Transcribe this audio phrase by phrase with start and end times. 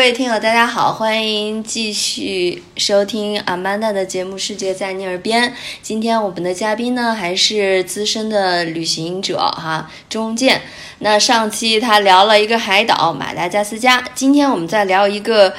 [0.00, 5.50] 各位听友，大家好，欢迎继续收听阿曼达的节目《世界在你耳边》。
[5.82, 10.62] 今天我们的嘉宾呢，还是资深的旅行者哈，钟健。
[11.00, 15.52] 那上期他聊了一个海岛马达加斯加，今天我们再聊一个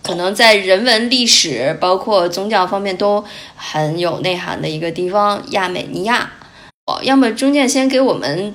[0.00, 3.24] 可能在人文、历史，包括宗教方面都
[3.56, 6.30] 很有内涵的一个地方——亚美尼亚。
[6.84, 8.54] 哦，要么中建先给我们。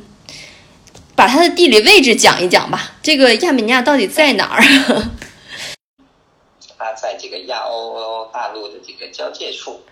[1.22, 2.94] 把它的地理位置讲一讲吧。
[3.04, 4.62] 这个亚美尼亚到底在哪儿？
[6.80, 9.84] 它在这个亚欧大陆的这个交界处。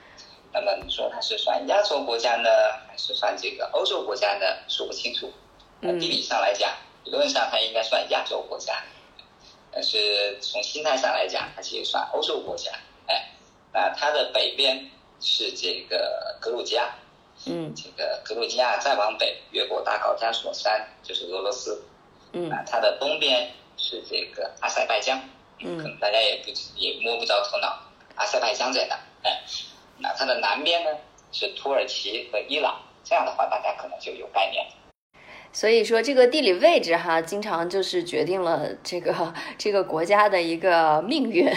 [0.52, 2.49] 那么你说它是算亚洲国家呢，
[2.88, 4.45] 还是算这个欧洲国家呢？
[4.67, 5.31] 说不清楚。
[5.81, 6.71] 那地理上来讲，
[7.03, 8.81] 理论上它应该算亚洲国家，
[9.71, 12.71] 但是从心态上来讲，它其实算欧洲国家。
[13.05, 13.30] 哎，
[13.71, 14.89] 那它的北边
[15.21, 16.89] 是这个格鲁吉亚。
[17.45, 21.82] 嗯，这个格鲁吉亚再往北，越过大高加索山就是俄罗斯。
[22.34, 25.20] 嗯，啊，它的东边是这个阿塞拜疆。
[25.60, 27.80] 嗯，可能大家也不也摸不着头脑，
[28.16, 29.00] 阿塞拜疆在哪？
[29.23, 29.42] 哎，
[29.98, 30.92] 那它的南边呢
[31.32, 32.80] 是土耳其和伊朗。
[33.04, 34.67] 这样的话，大家可能就有概念。
[35.52, 41.52] 所以说，这个地理位置哈，经常就是决定了这个这个国家的一个命运。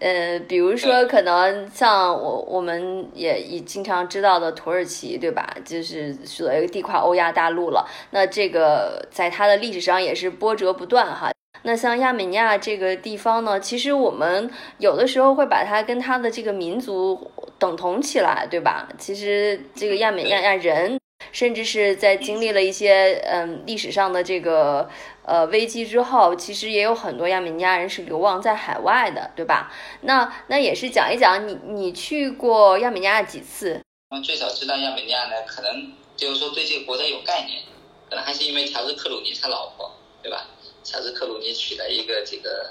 [0.00, 5.54] 呃，比如说，可能像我我们也也经常知道的土耳其，对吧？
[5.64, 7.86] 就是所谓地跨欧亚大陆了。
[8.10, 11.30] 那这个在它的历史上也是波折不断哈。
[11.62, 18.88] 那像亚美尼亚这个地方呢，其实我们有的时候会把它跟它的这个民族等同起来，对吧？
[18.98, 20.98] 其实这个亚美尼亚人。
[21.32, 24.88] 甚至是在经历了一些嗯历史上的这个
[25.24, 29.72] 呃危机之后，其实也有很多亚美尼亚人是流亡在海外的，对吧？
[30.02, 33.80] 那那也是讲一讲你你去过亚美尼亚几次？
[34.10, 37.62] 我最早知道亚美尼亚呢，可能就是说对这个国家有概念，
[38.08, 39.92] 可能还是因为乔治克鲁尼他老婆，
[40.22, 40.48] 对吧？
[40.84, 42.70] 乔治克鲁尼娶了一个这个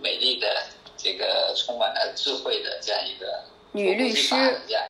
[0.00, 0.64] 美丽的、
[0.96, 4.30] 这个充满了智慧的这样一个女律师。
[4.30, 4.88] 打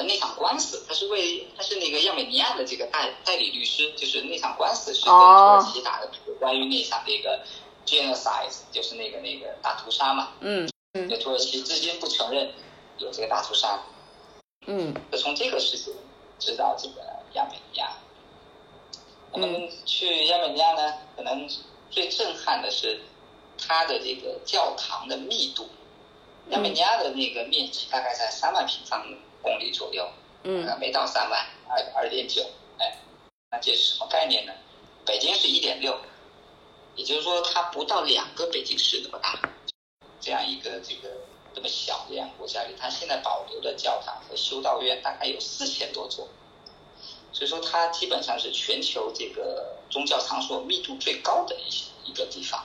[0.00, 7.44] 的那场官司，他是为他是那个亚美尼亚的这个代代理律师，就是那场官司是跟土耳其打的，关于那场那个
[7.84, 10.30] genocide，就是那个那个大屠杀嘛。
[10.40, 11.06] 嗯嗯。
[11.10, 12.50] 那土耳其至今不承认
[12.96, 13.78] 有这个大屠杀。
[14.66, 14.94] 嗯。
[15.12, 15.92] 就从这个事情
[16.38, 17.02] 知道这个
[17.34, 17.92] 亚美尼亚。
[19.32, 21.46] 我们去亚美尼亚呢，可能
[21.90, 23.02] 最震撼的是
[23.58, 25.68] 它的这个教堂的密度。
[26.48, 29.04] 亚美尼亚的那个面积大概在三万平方。
[29.42, 30.08] 公里左右，
[30.44, 32.42] 嗯，没到三万，二二点九，
[32.78, 32.98] 哎，
[33.50, 34.52] 那这是什么概念呢？
[35.04, 35.98] 北京是一点六，
[36.94, 39.40] 也就是说它不到两个北京市那么大，
[40.20, 41.08] 这样一个这个
[41.54, 46.28] 这么小的样国家里，它现在保留的教堂和修道院大概有四千多座，
[47.32, 52.64] 所以说它基本上是全球这个宗教场所密度最高的一一个地方，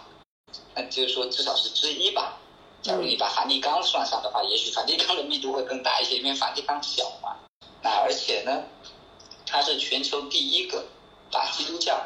[0.75, 2.38] 那就是说至少是之一吧。
[2.85, 7.35] 假如你把梵蒂冈算上的话，也许梵蒂冈的密度会更大一些，因为梵蒂冈小嘛。
[7.81, 8.62] 那而且呢，
[9.44, 10.85] 它是全球第一个
[11.31, 12.00] 把基督教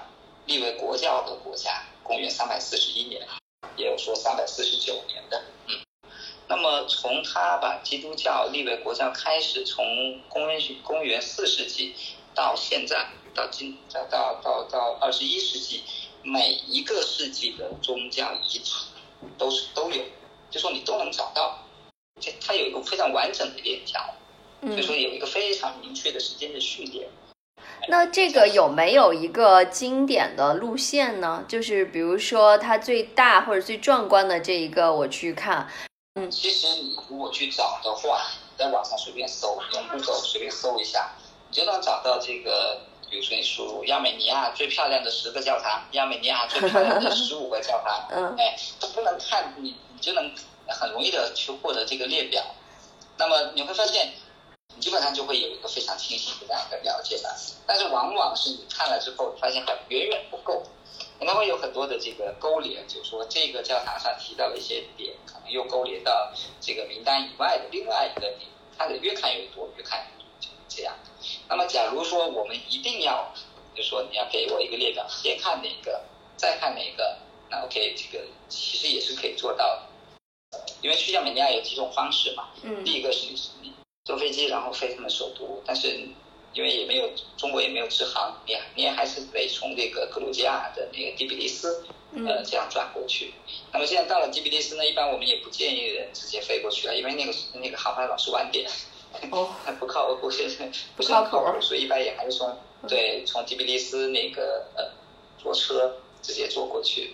[0.46, 3.28] 立为国教的国家，公元三百四十一年，
[3.76, 5.44] 也有说三百四十九年的。
[5.68, 5.76] 嗯，
[6.48, 11.94] 那么从它把基督教立为国教开始，从公元公元四世纪
[12.34, 15.84] 到现在，到今到到到到二十一世纪，
[16.24, 18.72] 每一个世纪的宗教遗址
[19.38, 20.06] 都是都有。
[20.50, 21.60] 就说你都能找到，
[22.20, 24.02] 这它有一个非常完整的链条，
[24.62, 27.08] 所以说有一个非常明确的时间的序列。
[27.88, 31.44] 那这个有没有一个经典的路线呢？
[31.48, 35.68] 就是比如说它最大或者最壮观的这一个，我去看。
[36.16, 38.28] 嗯，其实你如果去找的话，
[38.58, 41.12] 在网上随便搜，用 Google 随便搜一下，
[41.50, 42.82] 你就能找到这个。
[43.10, 49.76] 比如说你输入亚美尼亚最漂亮的十个教堂，亚美尼亚最漂亮的十五个教堂， 嗯，哎，都不能看你。
[50.00, 50.32] 就能
[50.68, 52.44] 很容易的去获得这个列表，
[53.18, 54.14] 那么你会发现，
[54.76, 57.36] 你基本上就会有一个非常清晰的这样一个了解了。
[57.66, 60.64] 但是往往是你看了之后，发现还远远不够，
[61.18, 66.32] 可能会有很多的这个勾连，就是说这个教堂上提到的一些点，可能又勾连到
[66.62, 68.42] 这个名单以外的另外一个点，
[68.78, 70.96] 看的越看越多，越看越多，就这样。
[71.48, 73.34] 那么假如说我们一定要，
[73.76, 76.02] 就说你要给我一个列表，先看哪个，
[76.38, 77.18] 再看哪个，
[77.50, 79.89] 那 OK，这个其实也是可以做到的。
[80.82, 83.28] 因为去亚美尼亚有几种方式嘛，嗯，第一个是
[83.62, 83.74] 你
[84.06, 86.08] 坐飞机然后飞他们首都，但是
[86.54, 91.84] 因为也没有中国也没有直航，你你也还是得从这个格鲁吉亚的那个第比利斯，
[92.26, 93.34] 呃，这样转过去。
[93.72, 98.68] 那么现在到了第比利斯呢，一般我们也不建议人直接飞过去了，因为那个那个航班老是晚点，
[99.32, 99.50] 哦，
[99.80, 100.50] 不靠不是
[100.96, 102.58] 不靠谱，所以一般也还是从
[102.88, 104.90] 对从第比利斯那个呃
[105.38, 107.14] 坐车直接坐过去。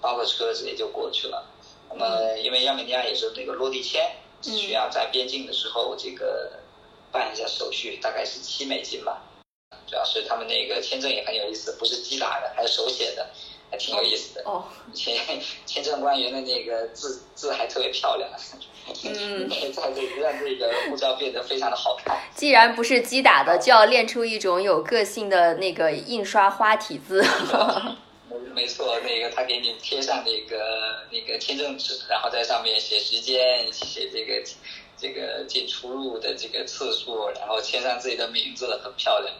[0.00, 1.44] 包个车直接就过去了。
[1.90, 4.10] 那么因为亚美尼亚也是那个落地签，
[4.42, 6.52] 需要在边境的时候这个
[7.10, 9.22] 办一下手续，大概是七美金吧。
[9.86, 13.26] 主要是他们那个签证也很有意思，不是机打的，还是手写的，
[13.70, 14.42] 还挺有意思的。
[14.44, 14.64] 哦，
[14.94, 15.16] 签
[15.66, 18.30] 签证官员的那个字字还特别漂亮，
[19.04, 22.18] 嗯， 在这让这个护照变得非常的好看。
[22.34, 27.22] 既然不是机打的，就要练出一种有个性的那个印刷花体字。
[28.54, 34.42] 没错，那个他给你贴上那个那个签证纸，然后在上面写时间，写这个
[34.96, 39.34] 这个进出入的这个次数，然后签上自己的名字，很漂亮。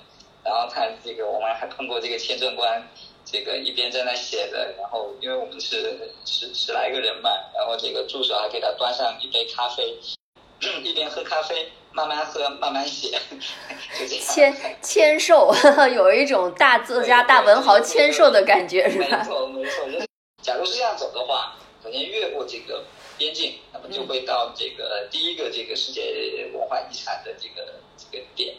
[0.44, 2.88] 然后他这个我们还碰过这个签证官，
[3.25, 9.99] 这个一边在那写着，然后因为我们是十十来个人嘛，然后这个助手还给他端上一杯咖啡，
[10.82, 13.19] 一边喝咖啡慢慢喝慢慢写，
[13.99, 14.25] 就这样。
[14.25, 15.52] 签签售，
[15.94, 19.19] 有一种大作家大文豪签售的感觉，是吧？
[19.19, 20.06] 没错没错，就是
[20.43, 22.85] 假如是这样走的话，首先越过这个
[23.17, 28.55] 边境，那么就会到这个第一个这个世界文化遗产的这个这个点。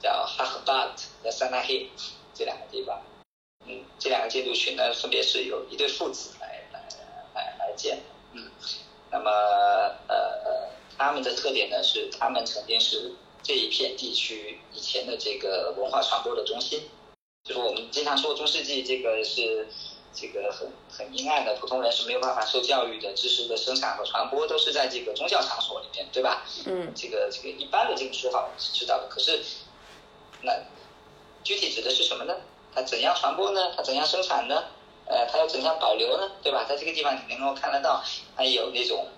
[0.00, 1.88] 叫哈赫巴特、和萨纳黑
[2.34, 3.00] 这两个地方，
[3.66, 6.80] 嗯，这两个建筑群呢，分别是有一对父子来来
[7.34, 8.00] 来来建，
[8.32, 8.50] 嗯，
[9.10, 9.30] 那么
[10.08, 10.14] 呃
[10.44, 13.12] 呃，他们的特点呢是，他们曾经是
[13.42, 16.82] 这一片地区以前的这个文化传播的中心，
[17.44, 19.68] 就是我们经常说中世纪这个是
[20.14, 26.46] 这个很很阴暗的，普通人是没有办法受教育的，知识的生产和传播都是在这个宗教场所里面，对吧？
[26.66, 29.40] 嗯，这个这个一般的这个说法我们是知道的，可是。
[30.46, 30.52] 那
[31.42, 32.36] 具体指的是什么呢？
[32.74, 33.72] 它怎样传播呢？
[33.74, 34.64] 它怎样生产呢？
[35.06, 36.32] 呃，它又怎样保留呢？
[36.42, 36.66] 对吧？
[36.68, 38.04] 在这个地方你能够看得到，
[38.36, 39.08] 它有那种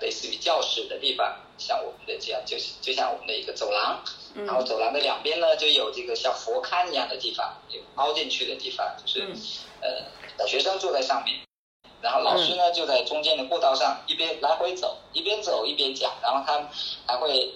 [0.00, 4.02] 类似于教室的地方，像我们的这样，就是就像我们的一个走廊，
[4.46, 9.20] 然后走廊的两边呢，就有这个像佛龛一样的地方，有凹进去的地方，就是
[9.80, 10.04] 呃，
[10.38, 11.40] 小学生坐在上面，
[12.02, 16.68] 然后老师呢就在中间的过道上一边来回走，一边走一边讲，然后他
[17.06, 17.54] 还会。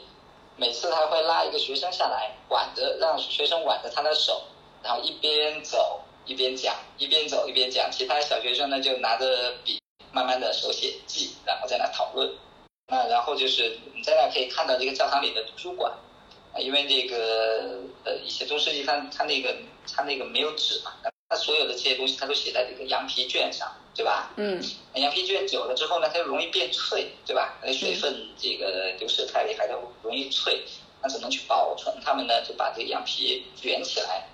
[0.56, 4.42] 每次他会拉一个学生下来，挽着让学生挽着他的手，
[4.82, 7.90] 然后一边走一边讲，一边走一边讲。
[7.90, 9.80] 其他小学生呢就拿着笔，
[10.12, 12.30] 慢慢的手写记，然后在那讨论。
[12.88, 15.92] 那然后就是你在那可以看到这个教堂里的图书馆，
[16.52, 19.56] 啊，因为这个呃一些中世纪它它那个
[19.92, 20.92] 它那个没有纸嘛，
[21.28, 23.70] 它所有的这些东西它都写在这个羊皮卷上。
[23.92, 24.30] 对吧？
[24.36, 24.62] 嗯，
[24.94, 27.58] 羊皮卷久了之后呢，它就容易变脆，对吧？
[27.60, 30.64] 那水分这个流失太厉害，它容易脆。
[31.02, 32.40] 那怎么去保存它们呢？
[32.46, 34.28] 就把这个羊皮卷起来，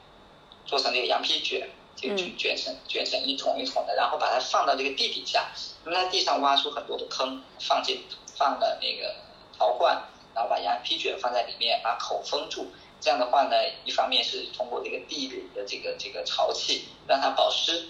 [0.67, 5.51] 做成这个羊皮卷，就卷卷成卷成一桶一桶的，然后把它放到这个地底下，
[5.85, 8.05] 那么在地上挖出很多的坑，放进
[8.37, 9.17] 放了那个
[9.59, 10.01] 陶罐，
[10.35, 12.71] 然后把羊皮卷放在里面，把口封住。
[13.01, 17.89] 这样的话呢，一方面是通过这个地里的这个这个潮气让它保湿。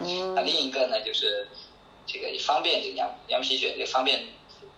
[0.00, 1.48] 嗯那另一个呢，就是
[2.06, 4.26] 这个也方便这个羊羊皮卷，也方便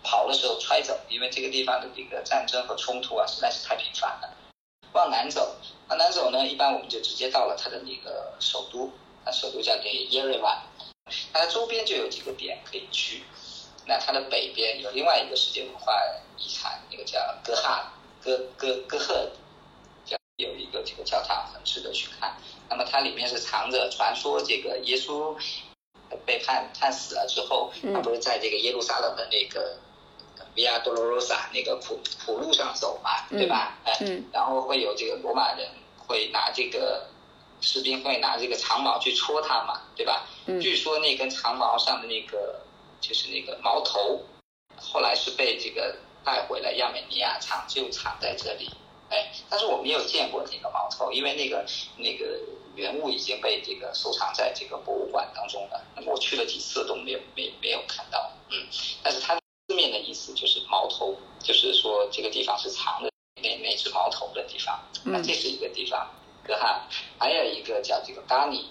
[0.03, 4.37] 跑的时候揣走，因为这个地方的这个战争和冲突啊实在是太频繁了。
[4.93, 5.55] 往南走，
[5.87, 8.91] 往南走呢，一般我们就直接到了它的那个首都，
[9.23, 10.61] 它首都叫这耶瑞万，
[11.31, 13.23] 它周边就有几个点可以去。
[13.85, 15.93] 那它的北边有另外一个世界文化
[16.37, 19.31] 遗产，那个叫哥哈哥哥哥赫，
[20.05, 22.37] 叫有一个这个教堂，很值得去看。
[22.69, 25.35] 那么它里面是藏着传说，这个耶稣
[26.25, 29.77] 被判判死了之后，他不是在这个耶路撒冷的那个
[30.55, 33.77] Via Dolorosa 那个普普路上走嘛，对吧？
[34.01, 35.67] 嗯，然后会有这个罗马人
[35.97, 37.07] 会拿这个
[37.61, 40.27] 士兵会拿这个长矛去戳他嘛，对吧？
[40.45, 42.61] 嗯，据说那根长矛上的那个
[42.99, 44.21] 就是那个矛头，
[44.77, 48.69] 后来是被这个带回了亚美尼亚，藏就藏在这里。
[49.09, 51.65] 哎，但是我没有见过那个矛头，因为那个
[51.97, 52.39] 那个。
[52.73, 55.83] 原物已经被这个收藏在这个博物馆当中了。
[55.93, 58.65] 那么我去了几次都没有没没有看到，嗯。
[59.03, 59.40] 但是它字
[59.81, 63.09] 面的意思就是矛头，就是说这个地方是藏的
[63.41, 64.79] 那那只矛头的地方。
[65.03, 66.07] 那这是一个地方，
[66.45, 66.87] 哥哈。
[67.17, 68.69] 还有一个叫这个加尼，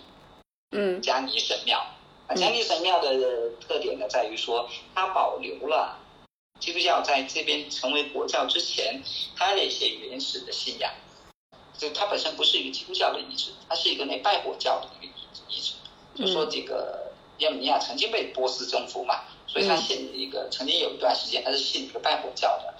[0.71, 1.85] 嗯，加尼神庙。
[2.29, 5.99] 那加尼神庙的特点呢，在于说它保留了
[6.61, 9.02] 基督教在这边成为国教之前
[9.37, 10.93] 它的一些原始的信仰。
[11.76, 15.75] 就它本身不是一个基督教的遗址，它是一个那拜火教的一个遗遗址。
[16.14, 22.75] 就说这个亚美尼亚曾经被波斯征服嘛，所以他信一个曾经有一段时间他是信这个拜火教的。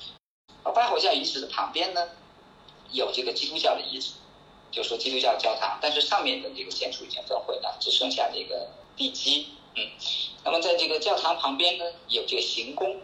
[0.63, 2.09] 而拜火教遗址的旁边呢，
[2.93, 4.13] 有这个基督教的遗址，
[4.71, 9.49] 就说基督教教堂，但是上面的这个建筑已经焚毁了，只剩下这个地基。
[9.75, 9.87] 嗯，
[10.45, 13.01] 那么在这个教堂旁边呢，有这个行宫，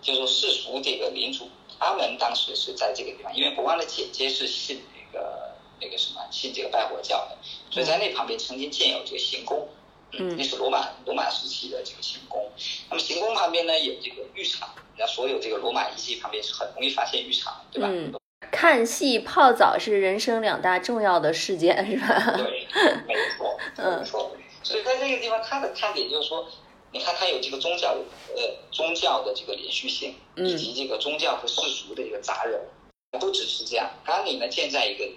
[0.00, 4.82] 就说世俗这个领主，他们当时是在这个地方，因为国王的姐姐是信。
[5.12, 7.36] 那个那个什么信这个拜火教的，
[7.70, 9.81] 所以在那旁边曾经建有这个行宫，嗯
[10.18, 12.50] 那是罗马罗马时期的这个行宫。
[12.90, 17.88] 那么行宫旁边呢有这个浴场，那所有这个罗马遗迹旁边是很容易发现浴场，对吧？
[17.90, 18.12] 嗯，
[18.50, 22.36] 看戏泡澡是人生两大重要的事件，是吧？
[22.36, 22.66] 对，
[23.06, 24.36] 没错，没错。
[24.62, 26.46] 所以在这个地方，它的看点就是说，
[26.92, 27.96] 你看它有这个宗教
[28.36, 33.90] 呃宗教的这个连续性，以及这个宗教和世俗的一个杂糅，不只是这样。
[34.04, 35.10] 冈里呢建在一个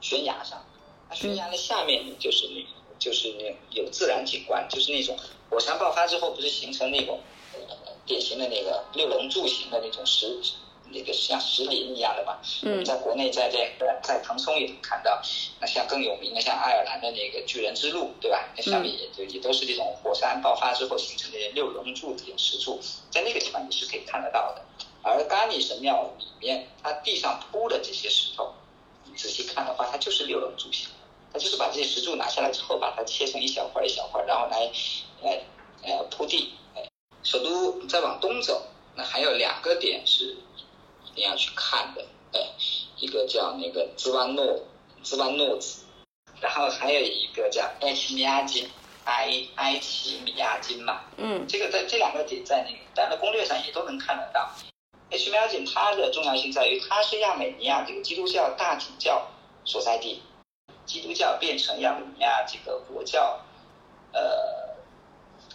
[0.00, 0.64] 悬崖上，
[1.08, 5.18] 那悬崖的下面呢就是那就是那有自然景观，就是那种
[5.50, 7.20] 火山爆发之后不是形成那种
[7.52, 10.40] 呃典型的那个六棱柱形的那种石。
[10.90, 15.20] 那个像石林一样的嘛，嗯，在国内在这在在腾冲也能看到，
[15.58, 18.48] 那像更有名的像爱尔兰的那个巨人之路，对吧？
[18.54, 22.78] 那上面也就也都是这种火山爆发之后形成的六棱柱这种石柱，
[23.10, 24.62] 在那个地方也是可以看得到的。
[25.02, 28.52] 而咖喱神庙里面，它地上铺的这些石头，
[29.04, 30.90] 你仔细看的话，它就是六棱柱形，
[31.34, 34.70] 它就是把这些石柱拿下来之后，把它切成一小块一小块，然后来
[35.20, 35.42] 呃
[35.82, 36.54] 呃铺地。
[37.24, 40.36] 首都再往东走，那还有两个点是。
[41.06, 42.40] 一定要去看的，呃，
[42.98, 44.44] 一个叫那个兹万诺
[45.04, 45.84] 兹万诺兹，
[46.40, 48.68] 然后还有一个叫埃奇米亚金
[49.04, 54.50] 埃埃奇米亚金嘛，嗯，这个在这两个点在那个单的攻略上也都能看得到。
[55.12, 59.28] 埃奇米亚金它的重要性在于它是亚美尼亚这个基督教大主教
[59.64, 60.20] 所在地，
[60.86, 63.40] 基督教变成亚美尼亚这个国教，
[64.12, 64.76] 呃，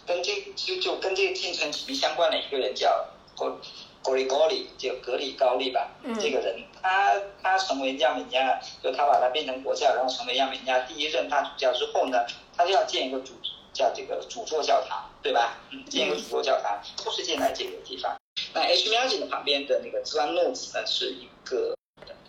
[0.06, 3.58] 跟这就就跟这个进程紧密相关的一个人叫格。
[4.02, 12.24] 格里高利，就格里高利吧，嗯、这个人，他他成为亚美尼亚，就他把它变成国教，然后成为亚美尼亚第一任大主教之后呢，
[12.56, 13.34] 他就要建一个主
[13.74, 15.58] 叫这个主座教堂，对吧？
[15.68, 18.16] 嗯，建一个主座教堂，都是建在这个地方。
[18.54, 21.76] 那 H 米亚金的旁边的那个兹万诺兹呢，是一个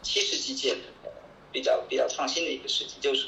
[0.02, 1.01] 七世纪建的，
[1.52, 3.28] 比较比较创新的一个事情，就是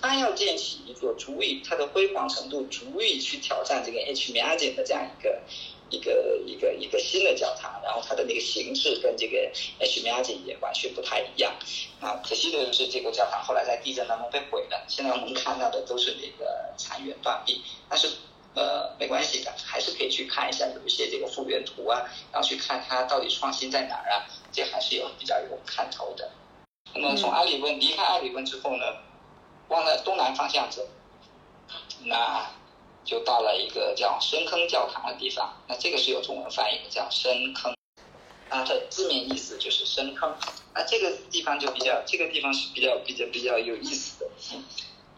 [0.00, 5.40] 他要建起一座足以它的辉煌程度足以去挑战这个 H 米亚金的这样一个。
[5.90, 11.54] 一个一个一个新的教堂，然后它的那个形式跟这个 H 米亚金也完全不太一样
[12.00, 12.20] 啊。
[12.26, 17.62] 可惜的是，这个教堂后来在地震当中被毁了，现在我们看到的都是那个残垣断壁。
[17.88, 18.08] 但是
[18.54, 26.28] 呃，没关系的，还是可以去看一下有一些这个复原图啊，然后去看它到底创新在哪儿啊，这还是有比较有看头的。
[26.94, 28.84] 那么从阿里温离开阿里温之后呢，
[29.68, 30.86] 往了东南方向走，
[32.04, 32.46] 那。
[33.06, 37.76] 就到了一个叫深坑教堂的地方，那这个是有中文翻译的，叫深坑，
[38.48, 40.34] 它的字面意思就是深坑。
[40.72, 44.30] 那这个地方就比较，这个地方是比较比较比较有意思的。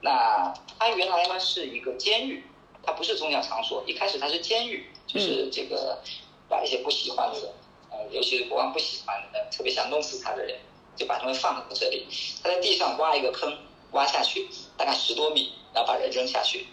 [0.01, 2.45] 那它原来呢是一个监狱，
[2.83, 6.03] 它不是宗教场所，一开始它是监狱，就是这个
[6.49, 7.53] 把一些不喜欢的人，
[7.93, 10.59] 呃，尤其是国王不喜欢的，特别想弄死他的人，
[10.97, 12.07] 就把他们放在这里。
[12.43, 13.57] 他在地上挖一个坑，
[13.93, 16.67] 挖下去大概十多米，然后把人扔下去。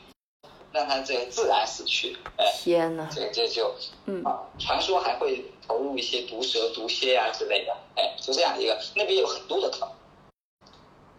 [0.71, 3.07] 让他这个自然死去，哎，天呐！
[3.13, 3.75] 这这就，
[4.07, 9.87] 嗯啊，传说还会投入一些毒蛇、毒蝎啊之类的，哎，就这样一个，那边有很多的坑。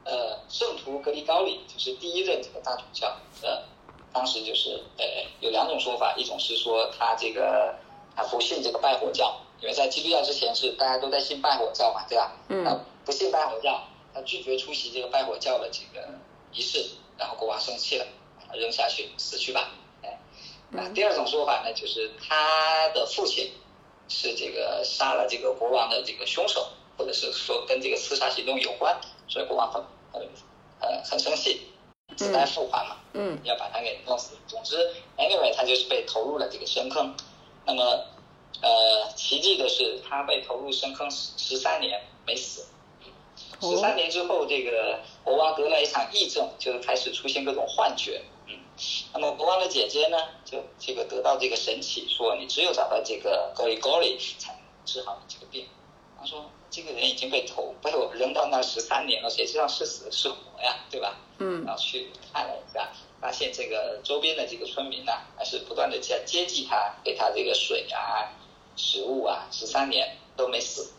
[0.03, 3.63] 呃，圣徒格里高里就是第一任这个大主教，呃，
[4.13, 5.05] 当时就是呃
[5.39, 7.77] 有两种说法，一种是说他这个
[8.17, 12.33] 他不信这个拜火教，因为在基督教之前是大家都在信拜火教嘛，对吧？
[12.49, 12.65] 嗯。
[12.65, 13.83] 他不信拜火教，
[14.13, 16.09] 他拒绝出席这个拜火教的这个
[16.53, 16.85] 仪式，
[17.19, 18.07] 然后国王生气了。
[18.57, 19.69] 扔下去，死去吧！
[20.05, 20.17] 哎，
[20.79, 23.51] 啊，第二种说法呢，就是他的父亲
[24.09, 28.97] 是这个杀了这个国王的这个凶手，或者是说跟这个刺杀行动有关，
[29.27, 29.83] 所以国王很
[30.13, 30.23] 很
[30.79, 31.63] 呃很生气，
[32.17, 34.37] 子代父还嘛，嗯，要把他给弄死。
[34.47, 34.77] 总之
[35.17, 37.13] ，anyway，他就是被投入了这个深坑。
[37.65, 37.83] 那么，
[38.63, 42.67] 呃，奇迹的是，他被投入深坑十十三年没死。
[43.61, 48.23] 十三年之后，这个国王得了一场癔症，就开始出现各种幻觉。
[48.47, 48.59] 嗯，
[49.15, 55.67] 那么国王的姐姐呢，就这个得到这个神启，说你只有找到这个格里高里才能治好你这个病。
[56.19, 61.17] 他说这个人已经被投被我扔到那十三年了，谁知道是死是活呀，对吧？
[61.39, 68.29] 嗯，然后去看了一下，发现这个周边的这个村民呢，还是不断的接接济他，给他这个水啊、
[68.77, 70.91] 食物啊，十三年都没死。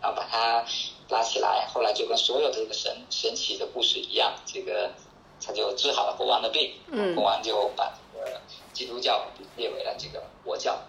[0.00, 0.64] 然后把他
[1.08, 4.92] 拉起来，后来就跟所有的这个神神奇的故事一样，这个
[5.44, 8.40] 他就治好了国王的病，嗯，国王就把这个
[8.72, 9.26] 基督教
[9.56, 10.82] 列为了这个国教，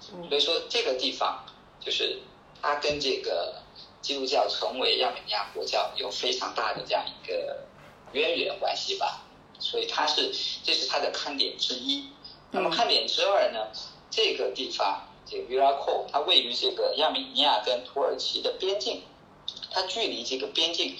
[0.00, 1.44] 所以说这个地方
[1.80, 2.20] 就是
[2.60, 3.62] 它跟这个
[4.00, 7.64] 基督教成为亚美尼亚国教有非常大的这样一个
[8.12, 9.22] 渊源关系吧，
[9.58, 12.08] 所以它是这是它的看点之一。
[12.50, 13.68] 那么看点之二呢，
[14.10, 15.08] 这个地方。
[15.26, 19.02] 这个 Viraco，它位于这个亚美尼亚跟土耳其的边境，
[19.70, 20.96] 它距离这个边境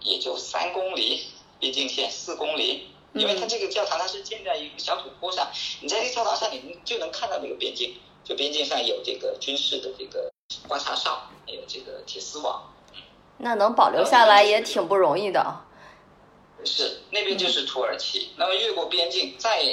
[0.00, 1.26] 也就三公里，
[1.58, 5.50] 边境线四公里，因为它这个教堂它是建在一个小土坡上，
[5.80, 10.30] 你在这个教堂上你就能看到那个边境，就边境上有这个军事的这个
[10.68, 12.72] 观察哨，还有这个铁丝网。
[13.38, 15.64] 那能保留下来也挺不容易的。
[16.64, 18.30] 是，那边就是土耳其。
[18.36, 19.64] 那么越过边境，再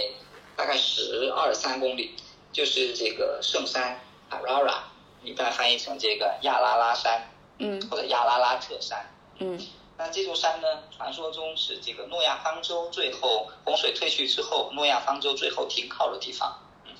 [0.56, 2.15] 大概十二三公里，
[2.51, 4.79] 就是这个圣山 Arara，
[5.24, 9.06] 一般翻译成这个亚拉拉山，嗯或者亚拉拉特山。
[9.39, 9.60] 嗯
[9.98, 16.58] 那这座山呢，传说中是这个诺亚方舟最后洪水退去之后，诺亚方舟最后停靠的地方。
[16.86, 16.94] 嗯，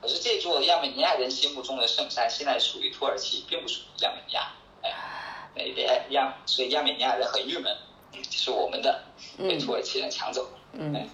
[0.00, 4.52] 可是这座亚美尼亚人心目中的圣山，现在属于土耳其，并不属于亚美尼亚。
[4.82, 4.94] 哎，
[5.54, 7.76] 那边亚，所以亚美尼亚人很郁闷，
[8.14, 9.04] 嗯，这是我们的，
[9.36, 10.48] 被土耳其人抢走。
[10.72, 11.08] 嗯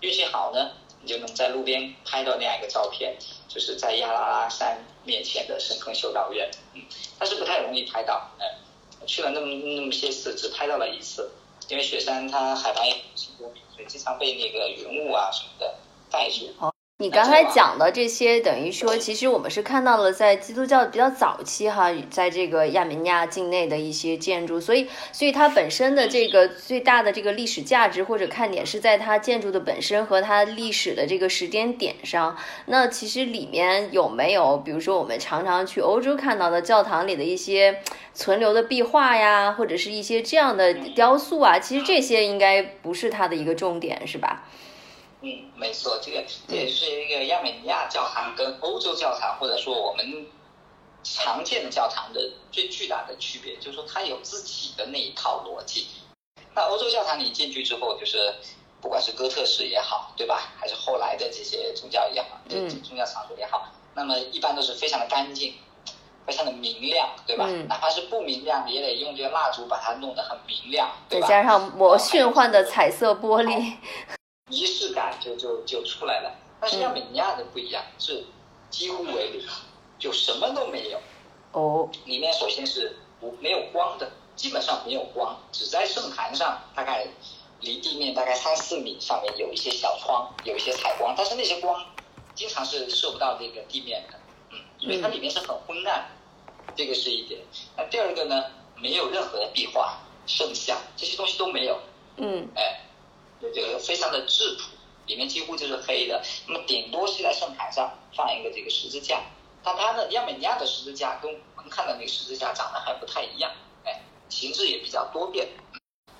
[0.00, 0.70] 运气好呢，
[1.04, 3.14] 你就能在路边拍到那样一个照片，
[3.46, 6.50] 就是在亚拉拉山面前的深坑修道院。
[6.72, 6.82] 嗯，
[7.18, 8.30] 但是不太容易拍到。
[8.38, 11.30] 嗯，去了那么那么些次，只拍到了一次，
[11.68, 15.74] 因为雪山它海拔也五千多米，所以经常被那个云雾啊什么的
[16.10, 16.73] 盖住。
[16.98, 32.36] 你刚才讲的这些，等于说，其实我们是看到了在基督教比较早期哈，在这个亚美尼亚境内的一些建筑，所以，所以它本身的这个最大的这个历史价值或者看点是在它建筑的本身和它历史的这个时间点上。
[32.66, 37.80] 那其实里面有没有，比如说我们常常去欧洲看到的教堂里的一些
[38.14, 44.44] 存留的壁画呀，或者是一些这样的雕塑啊，其实这些应该不是它的一个重点，是吧？
[45.24, 50.26] 嗯，没错，这个这也是一个亚美尼亚教堂跟欧洲教堂，或者说我们
[51.02, 52.20] 常见的教堂的
[52.52, 55.86] 最巨大的区别，就是说它有自己的那一套逻辑。
[56.54, 58.34] 那欧洲教堂你进去之后，就是
[58.82, 60.52] 不管是哥特式也好，对吧？
[60.60, 65.54] 还是后来的这些宗教也好，这嗯宗教场所也好，那么一般都是非常的干净，
[66.26, 67.46] 非常的明亮，对吧？
[67.48, 71.26] 嗯哪怕是不明亮，也得用这个蜡烛把它弄得很明亮，对吧？
[71.26, 73.72] 再加上魔炫幻的彩色玻璃，
[74.50, 76.34] 仪式感就就就出来了。
[76.60, 78.24] 但是亚美尼亚的不一样，是
[78.70, 79.46] 几乎为零，
[79.98, 81.00] 就什么都没有。
[81.52, 87.06] 哦，里面首先是无没有光的，基本上没有光，只在圣坛上大概
[87.60, 91.84] 离地面大概三四米上面有一些小窗，有一些采光，但是那些光
[92.34, 94.18] 经常是射不到这个地面的，
[94.50, 96.10] 嗯，因为它里面是很昏暗，
[96.76, 97.40] 这个是一点。
[97.76, 98.44] 那第二个呢，
[98.76, 101.78] 没有任何的壁画、圣像这些东西都没有，
[102.16, 102.80] 嗯哎，
[103.52, 104.70] 这个非常的质朴，
[105.06, 106.22] 里面几乎就是黑的。
[106.46, 109.22] 那么顶多是在圣坛上放一个这个十字架，
[109.62, 113.50] 但它的亚美尼亚的十字架跟我们看的那个十字架长得还不太一样，
[113.84, 115.48] 哎，形制也比较多变，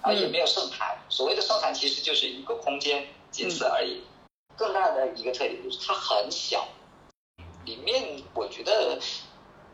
[0.03, 0.99] 啊，也没有圣坛。
[1.09, 4.03] 所谓的圣坛其实就是一个空间，仅此而已。
[4.57, 6.69] 更大的一个特点就是它很小，
[7.65, 8.99] 里面我觉得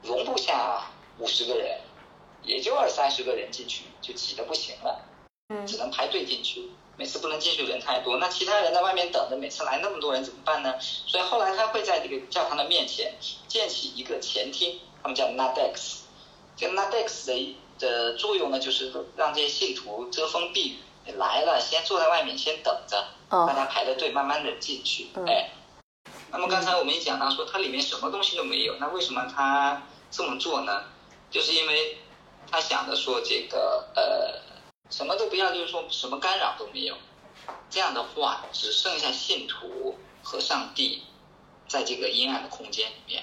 [0.03, 1.81] 容不下五十个人，
[2.43, 5.07] 也就二三十个人进去就挤得不行了。
[5.53, 10.75] 嗯只能排队进去，每次不能进去人太多，那其他人在外面等着，每次来那么多人怎么办呢？
[10.81, 13.15] 所以后来他会在这个教堂的面前
[13.49, 16.01] 建起一个前厅，他们叫 nadex。
[16.59, 20.77] 这个 nadex 的的作用呢，就是让这些信徒遮风避雨。
[21.07, 25.09] 你来了，先坐在外面，先等着，大哦，家排着队，慢慢的进去。
[25.15, 25.49] 嗯哎，
[26.31, 30.85] 那么刚才我们也讲到说，它里面什么东西都没有，那为什么他这么做呢？
[31.31, 31.97] 就是因为
[32.51, 34.39] 他想着说这个呃，
[34.91, 36.97] 什么都不要，就是说什么干扰都没有。
[37.71, 41.03] 这样的话，只剩下信徒和上帝
[41.69, 43.23] 在这个阴暗的空间里面，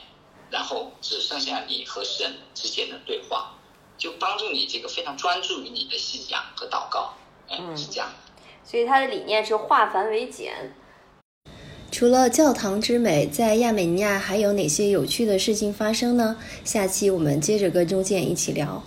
[0.50, 3.54] 然后只剩下你和神之间的对话，
[3.98, 7.14] 就帮助你这个非常专注于你的信仰和祷告。
[7.50, 8.10] 哎，嗯是这样。
[8.64, 10.74] 所以他的理念是化繁为简。
[11.90, 16.38] 除了教堂之美，在亚美尼亚还有哪些有趣的事情发生呢？
[16.66, 18.84] 下期我们接着跟钟健一起聊。